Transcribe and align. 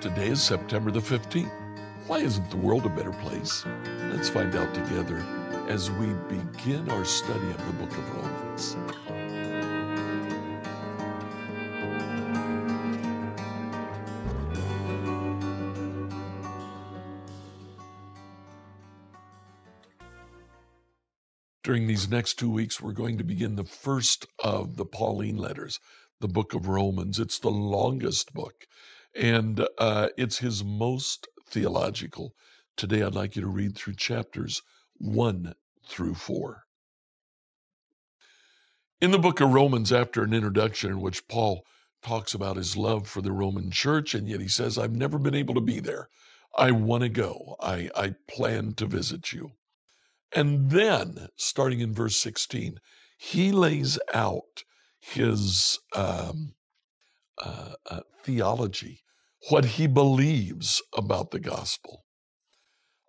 Today 0.00 0.28
is 0.28 0.42
September 0.42 0.90
the 0.90 0.98
15th. 0.98 1.52
Why 2.06 2.20
isn't 2.20 2.50
the 2.50 2.56
world 2.56 2.86
a 2.86 2.88
better 2.88 3.12
place? 3.12 3.66
Let's 4.10 4.30
find 4.30 4.56
out 4.56 4.72
together 4.72 5.18
as 5.68 5.90
we 5.90 6.06
begin 6.26 6.90
our 6.90 7.04
study 7.04 7.50
of 7.50 7.66
the 7.66 7.72
book 7.74 7.90
of 7.92 8.16
Romans. 8.16 8.76
During 21.62 21.86
these 21.86 22.08
next 22.08 22.38
two 22.38 22.50
weeks, 22.50 22.80
we're 22.80 22.92
going 22.92 23.18
to 23.18 23.24
begin 23.24 23.56
the 23.56 23.64
first 23.64 24.26
of 24.42 24.76
the 24.76 24.86
Pauline 24.86 25.36
letters, 25.36 25.78
the 26.20 26.28
book 26.28 26.54
of 26.54 26.68
Romans. 26.68 27.18
It's 27.18 27.38
the 27.38 27.50
longest 27.50 28.32
book 28.32 28.64
and 29.14 29.66
uh, 29.78 30.08
it's 30.16 30.38
his 30.38 30.64
most 30.64 31.28
theological. 31.46 32.34
Today, 32.76 33.02
I'd 33.02 33.14
like 33.14 33.36
you 33.36 33.42
to 33.42 33.48
read 33.48 33.76
through 33.76 33.94
chapters 33.94 34.62
1 34.98 35.54
through 35.86 36.14
4. 36.14 36.64
In 39.00 39.10
the 39.10 39.18
book 39.18 39.40
of 39.40 39.52
Romans, 39.52 39.92
after 39.92 40.22
an 40.22 40.34
introduction 40.34 40.90
in 40.90 41.00
which 41.00 41.26
Paul 41.26 41.64
talks 42.02 42.34
about 42.34 42.56
his 42.56 42.76
love 42.76 43.08
for 43.08 43.22
the 43.22 43.32
Roman 43.32 43.70
church, 43.70 44.14
and 44.14 44.28
yet 44.28 44.40
he 44.40 44.48
says, 44.48 44.78
I've 44.78 44.94
never 44.94 45.18
been 45.18 45.34
able 45.34 45.54
to 45.54 45.60
be 45.60 45.80
there. 45.80 46.08
I 46.56 46.70
want 46.72 47.02
to 47.02 47.08
go. 47.08 47.56
I, 47.60 47.90
I 47.94 48.14
plan 48.28 48.74
to 48.74 48.86
visit 48.86 49.32
you. 49.32 49.52
And 50.32 50.70
then, 50.70 51.28
starting 51.36 51.80
in 51.80 51.94
verse 51.94 52.16
16, 52.16 52.78
he 53.18 53.52
lays 53.52 53.98
out 54.14 54.64
his 54.98 55.78
um, 55.94 56.54
uh, 57.40 57.74
uh, 57.90 58.00
theology, 58.22 59.02
what 59.48 59.64
he 59.64 59.86
believes 59.86 60.82
about 60.96 61.30
the 61.30 61.40
gospel. 61.40 62.04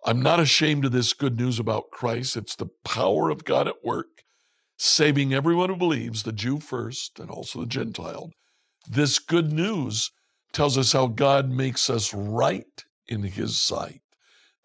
I'm 0.04 0.20
not 0.20 0.40
ashamed 0.40 0.84
of 0.84 0.92
this 0.92 1.12
good 1.12 1.38
news 1.38 1.60
about 1.60 1.90
Christ. 1.92 2.36
It's 2.36 2.56
the 2.56 2.70
power 2.84 3.30
of 3.30 3.44
God 3.44 3.68
at 3.68 3.84
work, 3.84 4.24
saving 4.76 5.32
everyone 5.32 5.68
who 5.68 5.76
believes, 5.76 6.24
the 6.24 6.32
Jew 6.32 6.58
first 6.58 7.20
and 7.20 7.30
also 7.30 7.60
the 7.60 7.66
Gentile. 7.66 8.30
This 8.88 9.20
good 9.20 9.52
news 9.52 10.10
tells 10.52 10.76
us 10.76 10.92
how 10.92 11.06
God 11.06 11.50
makes 11.50 11.88
us 11.88 12.12
right 12.12 12.84
in 13.06 13.22
his 13.22 13.60
sight. 13.60 14.00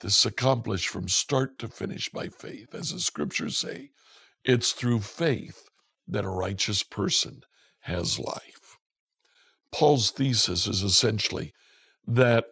This 0.02 0.26
accomplished 0.26 0.90
from 0.90 1.08
start 1.08 1.60
to 1.60 1.68
finish 1.68 2.10
by 2.10 2.30
faith. 2.30 2.74
As 2.74 2.92
the 2.92 3.00
scriptures 3.00 3.58
say, 3.58 3.92
it's 4.44 4.72
through 4.72 5.02
faith 5.02 5.70
that 6.08 6.26
a 6.26 6.30
righteous 6.30 6.84
person 6.84 7.42
has 7.82 8.20
life. 8.20 8.67
Paul's 9.72 10.12
thesis 10.12 10.68
is 10.68 10.82
essentially 10.82 11.54
that 12.06 12.46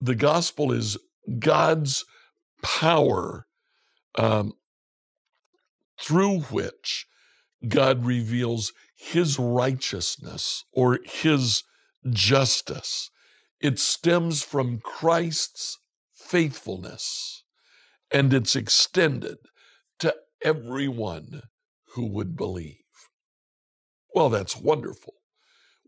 the 0.00 0.14
gospel 0.14 0.72
is 0.72 0.98
God's 1.38 2.04
power 2.62 3.46
um, 4.16 4.52
through 6.00 6.40
which 6.40 7.06
God 7.66 8.04
reveals 8.04 8.72
his 8.96 9.38
righteousness 9.38 10.64
or 10.72 11.00
his 11.04 11.62
justice. 12.10 13.10
It 13.60 13.78
stems 13.78 14.42
from 14.42 14.80
Christ's 14.80 15.78
faithfulness 16.12 17.44
and 18.10 18.32
it's 18.32 18.54
extended 18.54 19.38
to 19.98 20.14
everyone 20.42 21.42
who 21.94 22.06
would 22.06 22.36
believe. 22.36 22.76
Well, 24.14 24.28
that's 24.28 24.56
wonderful 24.56 25.14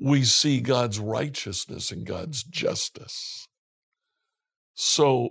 we 0.01 0.25
see 0.25 0.61
God's 0.61 0.99
righteousness 0.99 1.91
and 1.91 2.07
God's 2.07 2.43
justice. 2.45 3.49
So 4.75 5.31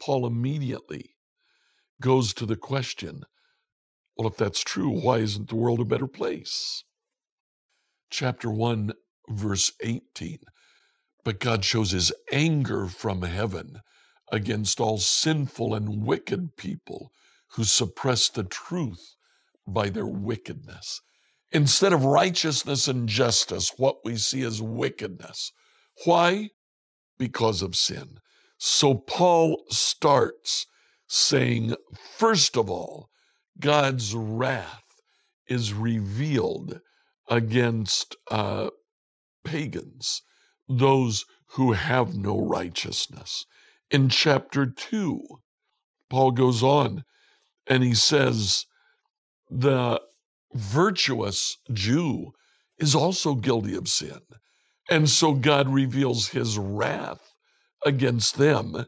Paul 0.00 0.26
immediately 0.26 1.10
goes 2.00 2.34
to 2.34 2.46
the 2.46 2.56
question 2.56 3.24
well, 4.16 4.28
if 4.28 4.36
that's 4.36 4.62
true, 4.62 4.90
why 4.90 5.18
isn't 5.18 5.48
the 5.48 5.56
world 5.56 5.80
a 5.80 5.84
better 5.84 6.06
place? 6.06 6.84
Chapter 8.10 8.48
1, 8.48 8.92
verse 9.28 9.72
18. 9.82 10.38
But 11.24 11.40
God 11.40 11.64
shows 11.64 11.90
his 11.90 12.12
anger 12.30 12.86
from 12.86 13.22
heaven 13.22 13.80
against 14.30 14.78
all 14.78 14.98
sinful 14.98 15.74
and 15.74 16.06
wicked 16.06 16.56
people 16.56 17.10
who 17.54 17.64
suppress 17.64 18.28
the 18.28 18.44
truth 18.44 19.16
by 19.66 19.90
their 19.90 20.06
wickedness. 20.06 21.00
Instead 21.54 21.92
of 21.92 22.04
righteousness 22.04 22.88
and 22.88 23.08
justice, 23.08 23.72
what 23.76 23.98
we 24.04 24.16
see 24.16 24.42
is 24.42 24.60
wickedness. 24.60 25.52
Why? 26.04 26.50
Because 27.16 27.62
of 27.62 27.76
sin. 27.76 28.18
So 28.58 28.94
Paul 28.96 29.62
starts 29.68 30.66
saying, 31.06 31.76
first 32.18 32.56
of 32.56 32.68
all, 32.68 33.08
God's 33.60 34.16
wrath 34.16 34.82
is 35.46 35.72
revealed 35.72 36.80
against 37.28 38.16
uh, 38.32 38.70
pagans, 39.44 40.22
those 40.68 41.24
who 41.50 41.72
have 41.72 42.16
no 42.16 42.44
righteousness. 42.44 43.46
In 43.92 44.08
chapter 44.08 44.66
2, 44.66 45.20
Paul 46.10 46.32
goes 46.32 46.64
on 46.64 47.04
and 47.68 47.84
he 47.84 47.94
says, 47.94 48.66
the 49.48 50.00
virtuous 50.54 51.58
Jew 51.72 52.32
is 52.78 52.94
also 52.94 53.34
guilty 53.34 53.74
of 53.74 53.88
sin. 53.88 54.20
And 54.90 55.08
so 55.08 55.34
God 55.34 55.68
reveals 55.68 56.28
his 56.28 56.58
wrath 56.58 57.36
against 57.84 58.36
them 58.36 58.86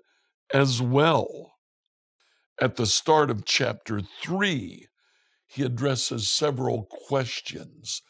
as 0.53 0.81
well. 0.81 1.55
At 2.61 2.77
the 2.77 2.87
start 2.87 3.31
of 3.31 3.45
chapter 3.45 4.01
3, 4.23 4.87
he 5.47 5.63
addresses 5.63 6.33
several 6.33 6.87
questions 7.09 8.03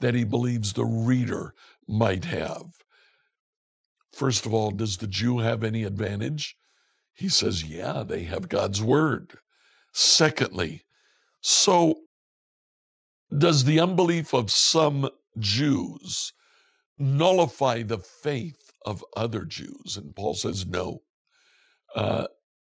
that 0.00 0.14
he 0.14 0.24
believes 0.24 0.72
the 0.72 0.84
reader 0.84 1.54
might 1.88 2.24
have. 2.24 2.66
First 4.12 4.46
of 4.46 4.54
all, 4.54 4.70
does 4.70 4.98
the 4.98 5.06
Jew 5.06 5.38
have 5.38 5.64
any 5.64 5.84
advantage? 5.84 6.56
He 7.14 7.28
says, 7.28 7.64
yeah, 7.64 8.04
they 8.06 8.24
have 8.24 8.48
God's 8.48 8.82
word. 8.82 9.38
Secondly, 9.92 10.84
so 11.40 11.94
does 13.36 13.64
the 13.64 13.80
unbelief 13.80 14.34
of 14.34 14.50
some 14.50 15.08
Jews 15.38 16.32
nullify 16.98 17.82
the 17.82 17.98
faith 17.98 18.72
of 18.84 19.04
other 19.16 19.44
Jews? 19.44 19.96
And 19.96 20.14
Paul 20.14 20.34
says, 20.34 20.66
no. 20.66 21.02
Uh, 21.94 22.26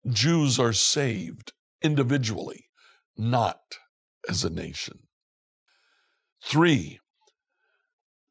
Jews 0.09 0.59
are 0.59 0.73
saved 0.73 1.53
individually, 1.81 2.65
not 3.17 3.77
as 4.29 4.43
a 4.43 4.49
nation. 4.49 4.99
Three, 6.43 6.99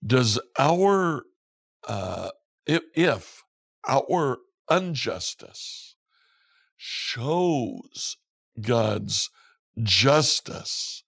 does 0.04 0.38
our, 0.58 1.24
uh, 1.86 2.30
if, 2.66 2.82
if 2.94 3.42
our 3.86 4.38
injustice 4.70 5.96
shows 6.76 8.16
God's 8.60 9.30
justice, 9.82 11.04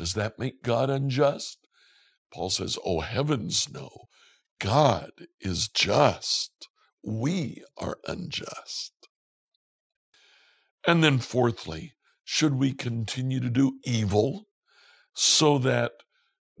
does 0.00 0.14
that 0.14 0.38
make 0.38 0.62
God 0.62 0.88
unjust? 0.88 1.58
Paul 2.32 2.48
says, 2.48 2.78
Oh, 2.86 3.00
heavens, 3.00 3.68
no. 3.70 4.08
God 4.58 5.10
is 5.42 5.68
just. 5.68 6.68
We 7.04 7.62
are 7.76 7.98
unjust. 8.06 8.92
And 10.86 11.04
then, 11.04 11.18
fourthly, 11.18 11.92
should 12.24 12.54
we 12.54 12.72
continue 12.72 13.40
to 13.40 13.50
do 13.50 13.78
evil 13.84 14.46
so 15.12 15.58
that 15.58 15.92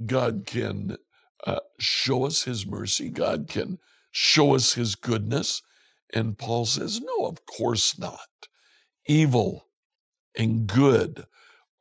God 0.04 0.42
can 0.44 0.98
uh, 1.46 1.60
show 1.78 2.26
us 2.26 2.42
his 2.42 2.66
mercy? 2.66 3.08
God 3.08 3.48
can 3.48 3.78
show 4.10 4.54
us 4.54 4.74
his 4.74 4.96
goodness? 4.96 5.62
And 6.12 6.36
Paul 6.36 6.66
says, 6.66 7.00
No, 7.00 7.24
of 7.24 7.46
course 7.46 7.98
not. 7.98 8.18
Evil 9.06 9.64
and 10.36 10.66
good 10.66 11.24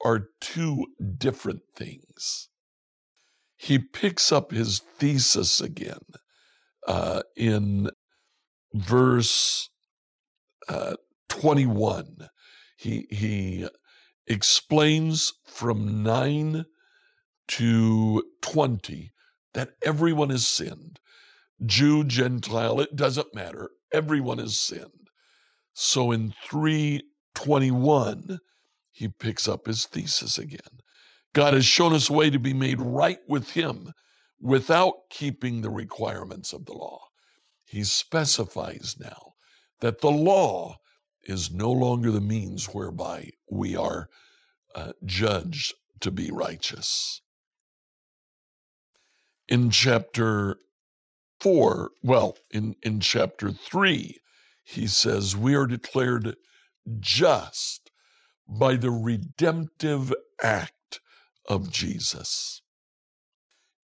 are 0.04 0.30
two 0.40 0.88
different 1.18 1.62
things. 1.76 2.50
He 3.58 3.78
picks 3.78 4.32
up 4.32 4.52
his 4.52 4.80
thesis 4.98 5.60
again 5.60 6.00
uh, 6.88 7.24
in 7.36 7.90
verse 8.74 9.70
uh, 10.68 10.96
21. 11.28 12.30
He, 12.78 13.08
he 13.10 13.68
explains 14.28 15.34
from 15.46 16.04
9 16.04 16.66
to 17.50 18.24
20 18.42 19.12
that 19.54 19.72
everyone 19.84 20.30
has 20.30 20.48
sinned. 20.48 21.00
Jew, 21.66 22.04
Gentile, 22.06 22.80
it 22.80 22.96
doesn't 22.96 23.36
matter. 23.36 23.72
Everyone 23.92 24.38
has 24.38 24.58
sinned. 24.58 25.10
So 25.74 26.12
in 26.12 26.34
321, 26.50 28.40
he 29.00 29.08
picks 29.08 29.48
up 29.48 29.66
his 29.66 29.86
thesis 29.86 30.38
again. 30.38 30.82
God 31.34 31.54
has 31.54 31.66
shown 31.66 31.94
us 31.94 32.10
a 32.10 32.14
way 32.14 32.30
to 32.30 32.38
be 32.38 32.54
made 32.54 32.82
right 32.82 33.20
with 33.30 33.52
him 33.52 33.94
without 34.42 35.10
keeping 35.10 35.62
the 35.62 35.70
requirements 35.70 36.52
of 36.52 36.66
the 36.66 36.74
law. 36.74 37.00
he 37.66 37.84
specifies 37.86 38.98
now 39.00 39.36
that 39.80 40.02
the 40.02 40.12
law 40.12 40.76
is 41.24 41.50
no 41.50 41.72
longer 41.72 42.12
the 42.12 42.20
means 42.20 42.66
whereby 42.74 43.30
we 43.50 43.74
are 43.74 44.10
uh, 44.76 44.92
judged 45.06 45.74
to 46.02 46.12
be 46.12 46.30
righteous. 46.30 47.22
In 49.48 49.70
chapter 49.70 50.58
4, 51.40 51.92
well, 52.04 52.38
in, 52.52 52.76
in 52.84 53.00
chapter 53.00 53.52
3, 53.52 54.20
he 54.64 54.88
says, 54.88 55.38
We 55.38 55.56
are 55.56 55.68
declared 55.68 56.36
just 57.00 57.89
by 58.50 58.76
the 58.76 58.92
redemptive 58.92 60.14
act 60.42 61.00
of 61.48 61.72
Jesus. 61.72 62.62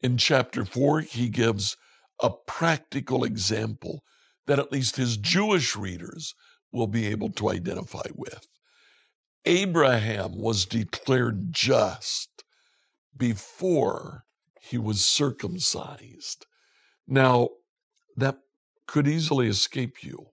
In 0.02 0.18
chapter 0.18 0.66
4, 0.66 1.02
he 1.02 1.30
gives 1.30 1.78
a 2.22 2.32
practical 2.48 3.24
example 3.24 4.04
that 4.48 4.60
at 4.60 4.72
least 4.72 4.96
his 4.96 5.18
Jewish 5.18 5.76
readers 5.76 6.34
will 6.72 6.88
be 6.88 7.08
able 7.08 7.30
to 7.32 7.50
identify 7.50 8.08
with. 8.16 8.48
Abraham 9.46 10.40
was 10.40 10.66
declared 10.66 11.54
just 11.54 12.44
before 13.16 14.26
he 14.60 14.78
was 14.78 15.06
circumcised. 15.06 16.46
Now, 17.08 17.50
that 18.18 18.40
could 18.88 19.08
easily 19.08 19.48
escape 19.48 20.04
you. 20.04 20.28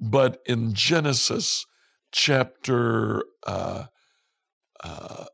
But 0.00 0.40
in 0.46 0.72
Genesis 0.72 1.66
chapter 2.12 3.24
uh, 3.46 3.86
uh, 4.82 5.24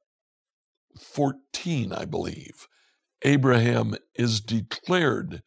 14, 0.98 1.92
I 1.92 2.04
believe, 2.04 2.66
Abraham 3.22 3.96
is 4.14 4.40
declared 4.40 5.42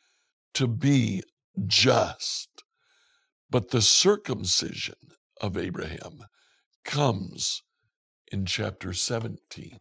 to 0.54 0.68
be 0.68 1.24
just. 1.66 2.64
But 3.50 3.72
the 3.72 3.82
circumcision 3.82 4.96
of 5.40 5.58
Abraham 5.58 6.26
comes 6.86 7.64
in 8.32 8.46
chapter 8.46 8.94
17. 8.94 9.80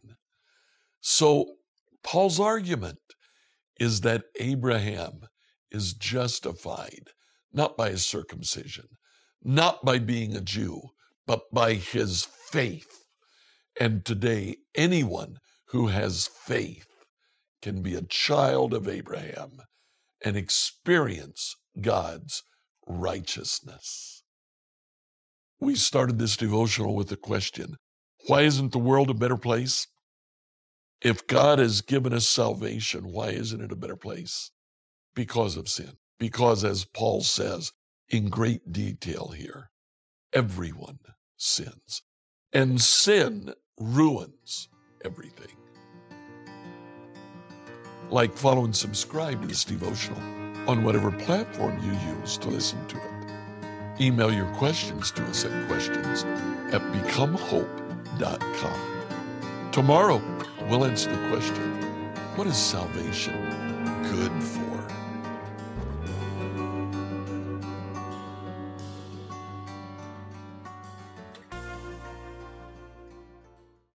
So, 0.99 1.55
Paul's 2.03 2.39
argument 2.39 2.99
is 3.79 4.01
that 4.01 4.23
Abraham 4.39 5.21
is 5.71 5.93
justified 5.93 7.09
not 7.53 7.77
by 7.77 7.89
his 7.89 8.05
circumcision, 8.05 8.87
not 9.43 9.83
by 9.83 9.99
being 9.99 10.35
a 10.35 10.41
Jew, 10.41 10.81
but 11.25 11.43
by 11.51 11.73
his 11.75 12.27
faith. 12.49 13.05
And 13.79 14.05
today, 14.05 14.57
anyone 14.75 15.37
who 15.69 15.87
has 15.87 16.27
faith 16.27 16.87
can 17.61 17.81
be 17.81 17.95
a 17.95 18.01
child 18.01 18.73
of 18.73 18.87
Abraham 18.87 19.61
and 20.23 20.35
experience 20.35 21.55
God's 21.79 22.43
righteousness. 22.87 24.23
We 25.59 25.75
started 25.75 26.19
this 26.19 26.37
devotional 26.37 26.95
with 26.95 27.09
the 27.09 27.17
question 27.17 27.75
why 28.27 28.41
isn't 28.41 28.71
the 28.71 28.79
world 28.79 29.09
a 29.09 29.15
better 29.15 29.37
place? 29.37 29.87
If 31.01 31.25
God 31.25 31.57
has 31.57 31.81
given 31.81 32.13
us 32.13 32.27
salvation, 32.27 33.11
why 33.11 33.29
isn't 33.29 33.61
it 33.61 33.71
a 33.71 33.75
better 33.75 33.95
place? 33.95 34.51
Because 35.15 35.57
of 35.57 35.67
sin. 35.67 35.93
Because, 36.19 36.63
as 36.63 36.85
Paul 36.85 37.21
says 37.21 37.71
in 38.09 38.29
great 38.29 38.71
detail 38.71 39.29
here, 39.35 39.70
everyone 40.33 40.99
sins. 41.37 42.01
And 42.53 42.81
sin 42.81 43.53
ruins 43.79 44.67
everything. 45.03 45.55
Like, 48.09 48.35
follow, 48.35 48.65
and 48.65 48.75
subscribe 48.75 49.41
to 49.41 49.47
this 49.47 49.63
devotional 49.63 50.19
on 50.67 50.83
whatever 50.83 51.11
platform 51.11 51.79
you 51.83 51.91
use 52.19 52.37
to 52.39 52.49
listen 52.49 52.85
to 52.87 52.97
it. 52.97 53.03
Email 54.01 54.33
your 54.33 54.51
questions 54.55 55.11
to 55.11 55.23
us 55.25 55.45
at 55.45 55.67
questions 55.67 56.23
at 56.73 56.81
becomehope.com. 56.93 59.71
Tomorrow, 59.71 60.21
we'll 60.69 60.85
answer 60.85 61.09
the 61.09 61.29
question 61.29 61.71
what 62.35 62.47
is 62.47 62.57
salvation 62.57 63.33
good 64.03 64.43
for? 64.43 64.70